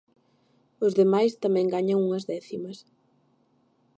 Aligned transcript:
Os 0.85 0.93
demais 0.99 1.33
tamén 1.43 1.71
gañan 1.75 2.03
unhas 2.05 2.27
décimas. 2.31 2.77